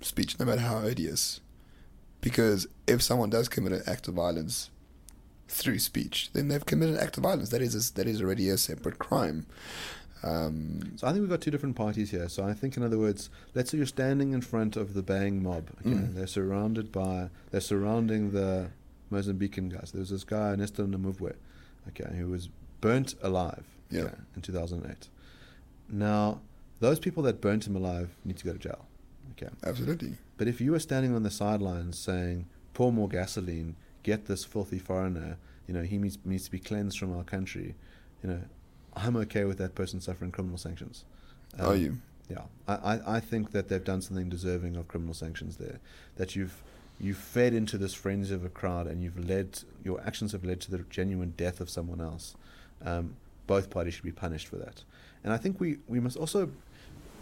[0.01, 1.41] speech, no matter how odious.
[2.21, 4.71] Because if someone does commit an act of violence
[5.49, 7.51] through speech, then they've committed an act of violence.
[7.51, 9.47] That is a, that is already a separate crime.
[10.23, 12.29] Um, So I think we've got two different parties here.
[12.29, 15.43] So I think, in other words, let's say you're standing in front of the Bang
[15.43, 15.71] mob.
[15.81, 16.15] Okay, Mm.
[16.15, 18.71] they're surrounded by, they're surrounding the
[19.13, 19.93] Mozambican guys.
[19.93, 21.35] There was this guy Nestor Nhamuave,
[21.89, 22.49] okay, who was
[22.81, 23.65] burnt alive.
[23.91, 24.03] Yeah.
[24.03, 25.09] okay, in 2008.
[25.89, 26.41] Now,
[26.81, 28.87] those people that burnt him alive need to go to jail.
[29.33, 29.49] Okay.
[29.65, 30.15] absolutely.
[30.39, 34.79] But if you were standing on the sidelines saying, "Pour more gasoline, get this filthy
[34.79, 35.37] foreigner,"
[35.69, 37.75] you know, he needs needs to be cleansed from our country.
[38.23, 38.41] You know,
[38.97, 41.05] I'm okay with that person suffering criminal sanctions.
[41.59, 41.99] Are Um, you?
[42.29, 45.79] Yeah, I, I, I think that they've done something deserving of criminal sanctions there.
[46.17, 46.63] That you've
[46.99, 50.61] you've fed into this frenzy of a crowd, and you've led your actions have led
[50.63, 52.35] to the genuine death of someone else.
[52.85, 53.15] Um,
[53.47, 54.83] both parties should be punished for that.
[55.23, 56.51] And I think we, we must also.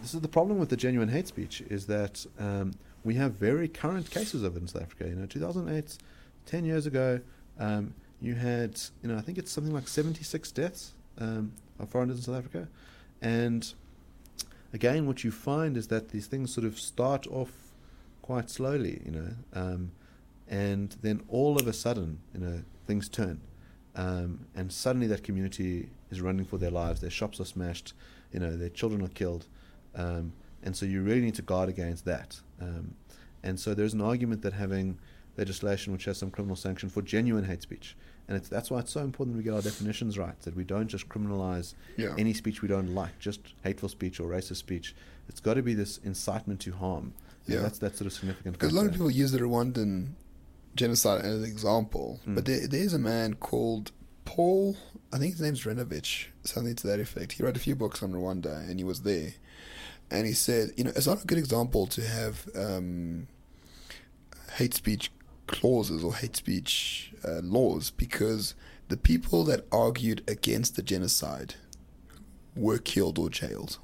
[0.01, 3.67] This is the problem with the genuine hate speech is that um, we have very
[3.67, 5.07] current cases of it in South Africa.
[5.07, 5.97] You know, 2008,
[6.45, 7.21] 10 years ago,
[7.59, 12.17] um, you had, you know, I think it's something like 76 deaths um, of foreigners
[12.17, 12.67] in South Africa.
[13.21, 13.73] And
[14.73, 17.51] again, what you find is that these things sort of start off
[18.21, 19.91] quite slowly, you know, um,
[20.47, 23.39] and then all of a sudden, you know, things turn,
[23.95, 27.01] um, and suddenly that community is running for their lives.
[27.01, 27.93] Their shops are smashed,
[28.31, 29.45] you know, their children are killed,
[29.95, 32.41] um, and so you really need to guard against that.
[32.59, 32.95] Um,
[33.43, 34.97] and so there's an argument that having
[35.37, 37.95] legislation which has some criminal sanction for genuine hate speech,
[38.27, 40.87] and it's, that's why it's so important we get our definitions right, that we don't
[40.87, 42.15] just criminalize Yeah.
[42.17, 44.95] any speech we don't like, just hateful speech or racist speech.
[45.29, 47.13] It's got to be this incitement to harm.
[47.47, 47.61] Yeah.
[47.61, 48.53] that's that's sort of significant.
[48.57, 50.07] Because a lot of people use the Rwandan
[50.75, 52.35] genocide as an example, Mm.
[52.35, 53.91] but there, there's a man called
[54.25, 54.75] Paul.
[55.13, 57.33] I think his name's Renovich, something to that effect.
[57.33, 59.33] He wrote a few books on Rwanda, and he was there.
[60.11, 63.27] And he said, you know, it's not a good example to have um,
[64.57, 65.11] hate speech
[65.47, 68.55] clauses or hate speech uh, laws because
[68.87, 71.55] the people that argued against the genocide
[72.55, 73.79] were killed or jailed.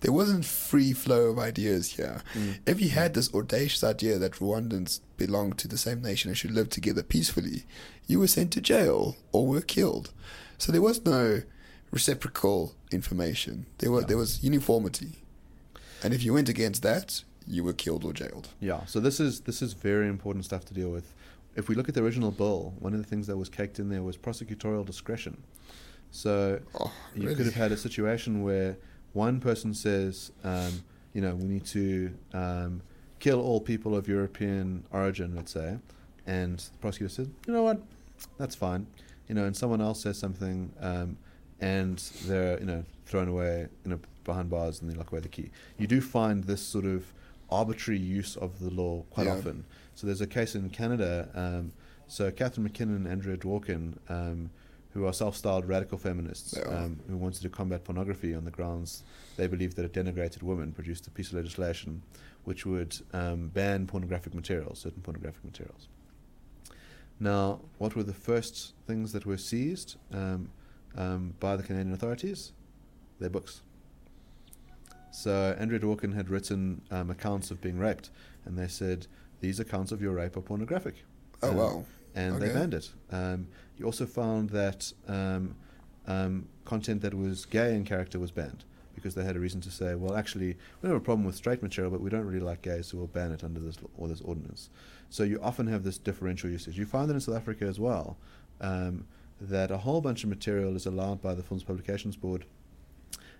[0.00, 2.22] There wasn't free flow of ideas here.
[2.34, 2.60] Mm.
[2.66, 6.52] If you had this audacious idea that Rwandans belong to the same nation and should
[6.52, 7.64] live together peacefully,
[8.06, 10.12] you were sent to jail or were killed.
[10.56, 11.42] So there was no
[11.90, 13.66] reciprocal information.
[13.78, 15.24] There was there was uniformity,
[16.02, 18.48] and if you went against that, you were killed or jailed.
[18.60, 21.14] Yeah, so this is this is very important stuff to deal with.
[21.56, 23.88] If we look at the original bill, one of the things that was caked in
[23.88, 25.42] there was prosecutorial discretion.
[26.10, 27.34] So Oh, you really?
[27.34, 28.76] could have had a situation where
[29.12, 30.82] one person says, um,
[31.12, 32.82] you know, we need to um,
[33.18, 35.78] kill all people of European origin, let's say,
[36.26, 37.80] and the prosecutor says, you know what,
[38.38, 38.86] that's fine,
[39.28, 41.16] you know, and someone else says something, um,
[41.60, 45.28] and they're you know thrown away, you know, behind bars, and they lock away the
[45.28, 45.50] key.
[45.78, 47.12] You do find this sort of
[47.50, 49.34] arbitrary use of the law quite Yeah.
[49.36, 49.64] often.
[49.94, 51.28] So there's a case in Canada.
[51.34, 51.72] Um,
[52.06, 54.50] so Catharine MacKinnon and Andrea Dworkin, um,
[54.92, 56.74] who are self-styled radical feminists, are.
[56.74, 59.02] um, who wanted to combat pornography on the grounds
[59.36, 62.02] they believed that it denigrated women, produced a piece of legislation
[62.44, 65.88] which would um, ban pornographic materials, certain pornographic materials.
[67.20, 70.50] Now, what were the first things that were seized um,
[70.96, 72.52] um, by the Canadian authorities?
[73.20, 73.62] Their books.
[75.10, 78.10] So Andrea Dworkin had written um, accounts of being raped,
[78.44, 79.06] and they said
[79.40, 81.04] these accounts of your rape are pornographic.
[81.42, 81.84] Oh Um, wow.
[82.14, 82.90] and they banned it.
[83.10, 85.54] Um, you also found that um,
[86.06, 89.70] um, content that was gay in character was banned because they had a reason to
[89.70, 92.62] say, well, actually, we have a problem with straight material, but we don't really like
[92.62, 94.70] gays, so we'll ban it under this or this ordinance.
[95.10, 96.76] So you often have this differential usage.
[96.76, 98.16] You find that in South Africa as well,
[98.60, 99.06] um,
[99.40, 102.44] that a whole bunch of material is allowed by the Films Publications Board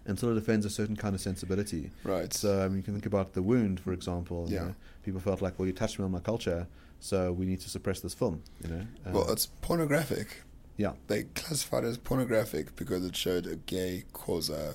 [0.09, 1.91] until it offends a certain kind of sensibility.
[2.03, 2.33] Right.
[2.35, 4.47] So I mean, you can think about the wound, for example.
[4.49, 4.65] you Yeah.
[4.65, 6.67] know, people felt like, well, you touched me on my culture,
[6.99, 8.43] so we need to suppress this film.
[8.65, 8.87] You know.
[9.07, 10.43] Um, well, it's pornographic.
[10.77, 14.75] yeah, They classified it as pornographic because it showed a gay cause a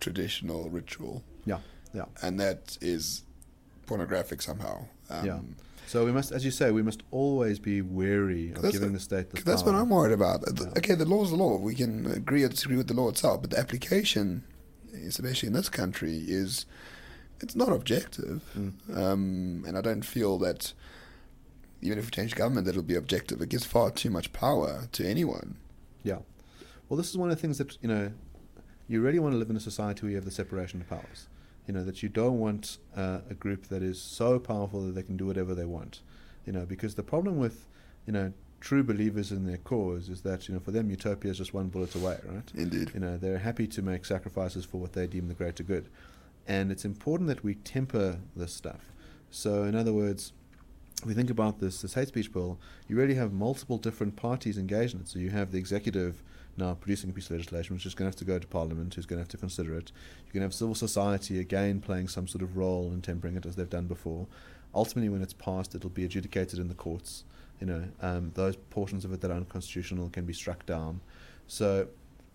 [0.00, 1.58] traditional ritual, yeah,
[1.94, 2.04] yeah.
[2.22, 3.22] and that is
[3.86, 4.86] pornographic somehow.
[5.10, 5.40] Um, Yeah.
[5.86, 9.00] So we must, as you say, we must always be wary of giving the- the
[9.00, 9.74] state the that's what.
[9.74, 10.44] I'm worried about.
[10.58, 10.66] Yeah.
[10.78, 11.56] Okay, the law is the law.
[11.58, 14.42] We can agree or disagree with the law itself, but the application,
[15.06, 16.66] especially in this country, is
[17.40, 18.42] it's not objective.
[18.58, 18.96] Mm.
[18.96, 20.72] Um, and I don't feel that
[21.82, 23.40] even if we change government, that it'll be objective.
[23.40, 25.56] It gives far too much power to anyone.
[26.02, 26.18] Yeah.
[26.88, 28.10] Well, this is one of the things that you know,
[28.88, 31.28] you really want to live in a society where you have the separation of powers.
[31.66, 35.02] You know that you don't want uh, a group that is so powerful that they
[35.02, 36.00] can do whatever they want.
[36.44, 37.66] You know, because the problem with
[38.06, 41.38] you know true believers in their cause is that you know for them utopia is
[41.38, 42.50] just one bullet away, right?
[42.54, 42.92] Indeed.
[42.94, 45.88] You know they're happy to make sacrifices for what they deem the greater good,
[46.46, 48.92] and it's important that we temper this stuff.
[49.30, 50.32] So in other words,
[51.02, 54.56] if we think about this this hate speech bill, you really have multiple different parties
[54.56, 55.08] engaged in it.
[55.08, 56.22] So you have the executive
[56.56, 58.94] now producing a piece of legislation, which is going to have to go to Parliament,
[58.94, 59.92] who's going to have to consider it.
[60.24, 63.46] You're going to have civil society again playing some sort of role in tempering it
[63.46, 64.26] as they've done before.
[64.74, 67.24] Ultimately, when it's passed, it'll be adjudicated in the courts.
[67.60, 71.00] You know, um, those portions of it that are unconstitutional can be struck down.
[71.46, 71.88] So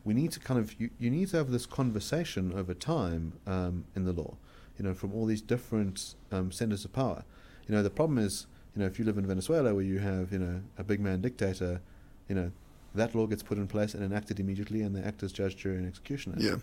[0.04, 3.86] we need to kind of you, you need to have this conversation over time um,
[3.96, 4.36] in the law.
[4.78, 7.24] You know, from all these different um, centers of power.
[7.68, 10.32] You know, the problem is, you know, if you live in Venezuela where you have,
[10.32, 11.82] you know, a big man dictator,
[12.28, 12.52] you know,
[12.96, 15.78] that law gets put in place and enacted immediately, and they act as judge, jury,
[15.78, 16.36] and executioner.
[16.40, 16.58] Yeah,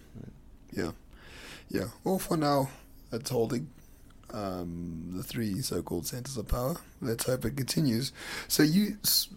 [0.72, 0.90] yeah,
[1.70, 1.84] yeah.
[2.04, 2.68] Well, for now,
[3.12, 3.68] it's holding
[4.34, 6.76] um, the three so-called centers of power.
[7.00, 8.12] Let's hope it continues.
[8.46, 9.28] So you s-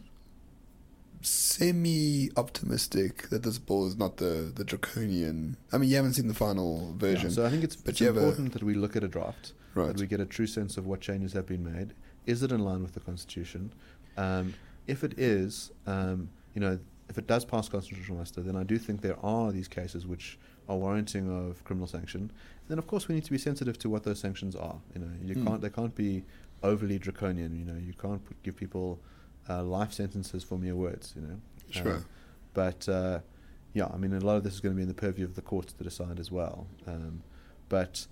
[1.91, 5.58] semi-optimistic that this bill is not the the draconian.
[5.71, 8.01] I mean, you haven't seen the final version, Yeah, so I think it's, but it's
[8.01, 9.88] you have a- important that we look at a draft, right?
[9.88, 11.93] that we get a true sense of what changes have been made.
[12.25, 13.73] Is it in line with the Constitution?
[14.17, 14.54] Um,
[14.88, 18.77] if it is, um, you know, if it does pass constitutional muster, then I do
[18.77, 22.31] think there are these cases which are warranting of criminal sanction.
[22.69, 24.79] Then, of course, we need to be sensitive to what those sanctions are.
[24.93, 25.45] You know, you Hmm.
[25.47, 26.23] can't they can't be
[26.63, 27.55] overly draconian.
[27.57, 28.99] You know, you can't put, give people
[29.49, 31.13] uh, life sentences for mere words.
[31.15, 31.37] You know,
[31.69, 31.95] Sure.
[31.95, 32.05] Um,
[32.53, 33.19] but uh,
[33.73, 35.35] yeah, I mean, a lot of this is going to be in the purview of
[35.35, 36.67] the courts to decide as well.
[36.87, 37.23] Um,
[37.69, 38.07] but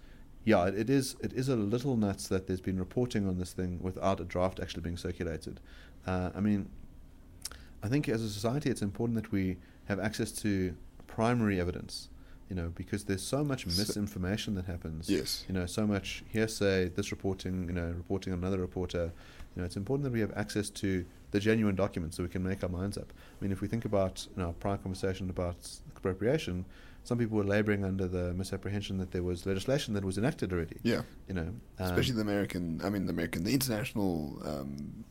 [0.46, 3.54] yeah, it, it is it is a little nuts that there's been reporting on this
[3.54, 5.60] thing without a draft actually being circulated.
[6.08, 6.70] Uh, I mean,
[7.84, 10.76] I think as a society, it's important that we have access to
[11.08, 12.10] primary evidence.
[12.50, 15.08] You know, because there's so much misinformation that happens.
[15.08, 15.46] yes.
[15.48, 16.90] You know, so much hearsay.
[16.90, 19.12] This reporting, you know, reporting on another reporter.
[19.56, 22.42] You know, it's important that we have access to the genuine documents so we can
[22.42, 23.14] make our minds up.
[23.40, 25.58] I mean, if we think about you know, our prior conversation about
[25.92, 26.66] expropriation,
[27.04, 30.78] some people were labouring under the misapprehension that there was legislation that was enacted already.
[30.82, 31.04] Yeah.
[31.28, 32.82] You know, um, Especially the American.
[32.84, 35.06] I mean, the American, the international um,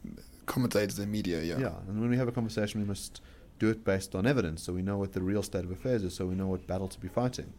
[0.48, 1.42] commentators and media.
[1.42, 1.58] Yeah.
[1.58, 3.20] Yeah, and when we have a conversation, we must
[3.58, 6.14] do it based on evidence, so we know what the real state of affairs is,
[6.14, 7.52] so we know what battle to be fighting.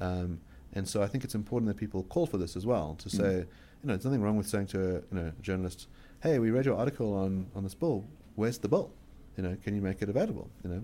[0.00, 0.40] Um,
[0.72, 3.16] and so I think it's important that people call for this as well to Mm.
[3.20, 5.88] say, you know, there's nothing wrong with saying to a, you know, journalist,
[6.20, 8.04] "Hey, we read your article on on this bill.
[8.36, 8.92] Where's the bill?
[9.36, 10.48] You know, can you make it available?
[10.62, 10.82] You know,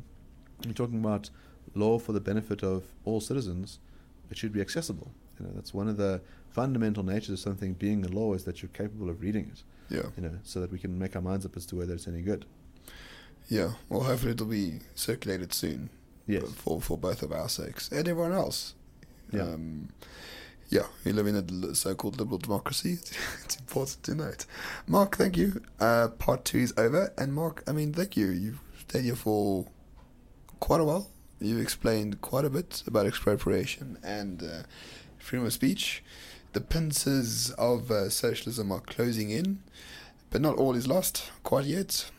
[0.64, 1.30] you're talking about
[1.74, 3.78] law for the benefit of all citizens.
[4.30, 5.12] It should be accessible.
[5.38, 6.20] You know, that's one of the
[6.50, 9.62] fundamental natures of something being a law is that you're capable of reading it.
[9.94, 10.10] Yeah.
[10.16, 12.22] You know, so that we can make our minds up as to whether it's any
[12.22, 12.44] good.
[13.48, 13.72] Yeah.
[13.88, 15.90] Well, hopefully it'll be circulated soon.
[16.26, 16.44] Yes.
[16.54, 18.74] For for both of our sakes and everyone else.
[19.32, 19.42] Yeah.
[19.42, 19.90] Um,
[20.68, 22.94] yeah, we live in a so-called liberal democracy.
[23.44, 24.46] it's important to note.
[24.86, 25.62] Mark, thank you.
[25.78, 28.28] Uh, part two is over, and Mark, I mean, thank you.
[28.28, 29.66] You've stayed here for
[30.58, 31.10] quite a while.
[31.40, 34.62] You explained quite a bit about expropriation and uh,
[35.18, 36.02] freedom of speech.
[36.52, 39.62] The pincers of uh, socialism are closing in,
[40.30, 42.10] but not all is lost quite yet.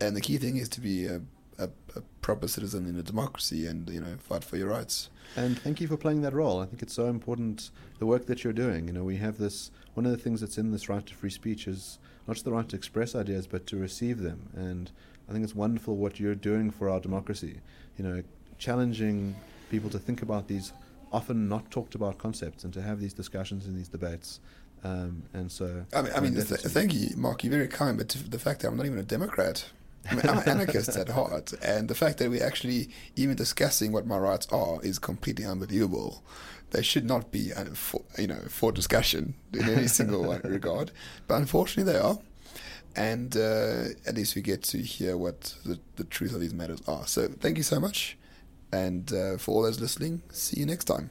[0.00, 1.22] And the key thing is to be a,
[1.58, 5.10] a, a proper citizen in a democracy and you know fight for your rights.
[5.36, 6.60] And thank you for playing that role.
[6.60, 8.86] I think it's so important the work that you're doing.
[8.88, 11.30] You know, we have this one of the things that's in this right to free
[11.30, 14.50] speech is not just the right to express ideas, but to receive them.
[14.54, 14.90] And
[15.28, 17.60] I think it's wonderful what you're doing for our democracy.
[17.96, 18.22] You know,
[18.58, 19.34] challenging
[19.70, 20.72] people to think about these
[21.12, 24.40] often not talked about concepts and to have these discussions and these debates.
[24.84, 27.44] Um, and so, I mean, I mean, th- thank you, Mark.
[27.44, 29.70] You're very kind, but the fact that I'm not even a Democrat,
[30.10, 33.92] I mean, I'm an anarchist at heart, and the fact that we're actually even discussing
[33.92, 36.24] what my rights are is completely unbelievable.
[36.70, 40.90] They should not be, for, you know, for discussion in any single regard,
[41.28, 42.18] but unfortunately they are.
[42.96, 46.80] And uh, at least we get to hear what the, the truth of these matters
[46.88, 47.06] are.
[47.06, 48.16] So thank you so much,
[48.72, 51.10] and uh, for all those listening, see you next time.